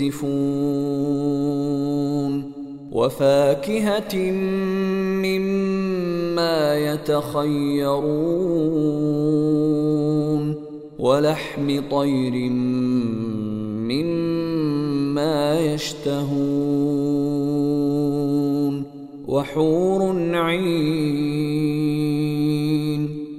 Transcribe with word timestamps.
ينزفون 0.00 0.32
وفاكهة 2.92 4.30
مما 5.22 6.76
يتخيرون. 6.76 8.32
ولحم 10.98 11.80
طير 11.90 12.32
مما 13.90 15.60
يشتهون. 15.60 16.32
وحور 19.28 20.16
عين 20.34 21.22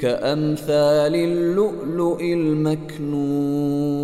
كأمثال 0.00 1.14
اللؤلؤ 1.14 2.20
المكنون. 2.22 4.03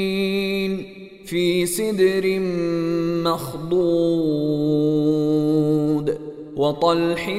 في 1.31 1.65
سدر 1.65 2.39
مخضود 3.23 4.47
وطلح 6.55 7.29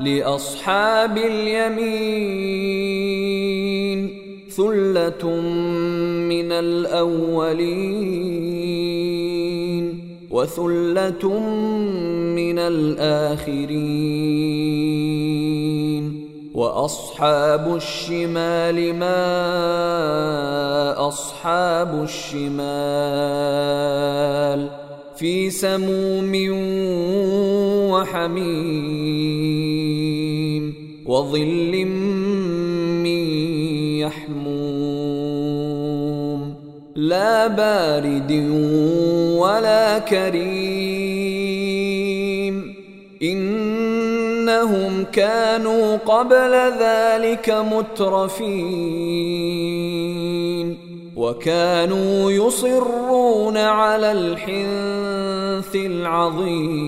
لأصحاب 0.00 1.18
اليمين 1.18 2.62
ثلة 4.50 5.40
من 6.28 6.52
الأولين 6.52 7.92
وثلة 10.30 11.38
من 12.36 12.58
الآخرين 12.58 14.12
وأصحاب 16.54 17.76
الشمال 17.76 18.94
ما 18.94 19.18
أصحاب 21.08 22.02
الشمال 22.02 22.82
في 25.22 25.50
سموم 25.50 26.32
وحميم 27.94 29.14
وظل 31.06 31.86
من 33.04 33.22
يحموم 34.02 35.12
لا 36.96 37.46
بارد 37.46 38.32
ولا 39.38 39.98
كريم 39.98 40.54
إنهم 43.22 45.04
كانوا 45.12 45.96
قبل 45.96 46.52
ذلك 46.80 47.50
مترفين 47.72 49.42
وكانوا 51.22 52.30
يصرون 52.30 53.56
على 53.56 54.12
الحنث 54.12 55.76
العظيم. 55.76 56.82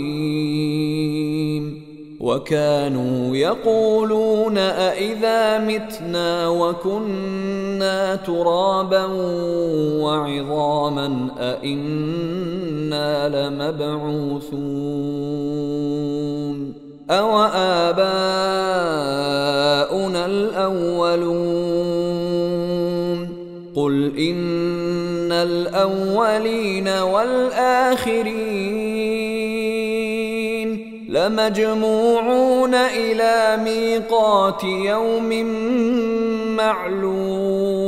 وكانوا 2.20 3.36
يقولون 3.36 4.58
أإذا 4.58 5.58
متنا 5.58 6.48
وكنا 6.48 8.16
ترابا 8.16 9.04
وعظاما 10.02 11.28
أإنا 11.38 13.28
لمبعوثون. 13.28 14.74
أو 17.10 17.38
آباؤنا 17.38 18.06
الأولون 20.26 21.53
قل 23.76 24.18
إن 24.18 25.32
الأولين 25.32 26.88
والآخرين 26.88 28.34
لمجموعون 31.08 32.74
إلى 32.74 33.64
ميقات 33.64 34.64
يوم 34.64 35.28
معلوم 36.56 37.84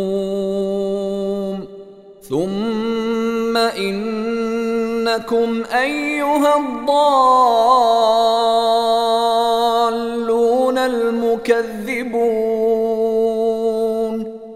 ثم 2.23 3.56
إنكم 3.56 5.62
أيها 5.75 6.56
الضالون 6.56 6.87
المكذبون 10.79 12.36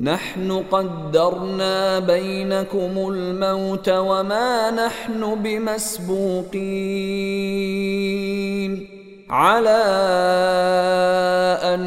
نحن 0.00 0.64
قدرنا 0.70 1.98
بينكم 1.98 2.90
الموت 2.96 3.88
وما 3.88 4.70
نحن 4.70 5.34
بمسبوقين. 5.34 6.58
على 9.30 9.84
أن 11.62 11.80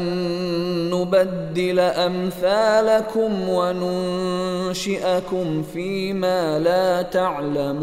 نبدل 0.90 1.80
أمثالكم 1.80 3.48
وننشئكم 3.48 5.62
فيما 5.62 6.58
لا 6.58 7.02
تعلمون. 7.02 7.82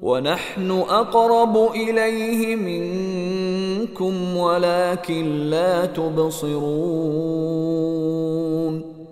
ونحن 0.03 0.71
أقرب 0.71 1.71
إليه 1.75 2.57
منكم 2.57 4.37
ولكن 4.37 5.51
لا 5.51 5.87
تبصرون 5.87 7.43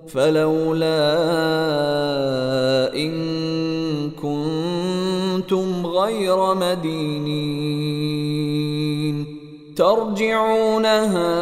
فلولا 0.09 1.21
إن 2.97 3.40
كنتم 4.23 5.87
غير 5.87 6.55
مدينين. 6.55 7.81
ترجعونها 9.77 11.33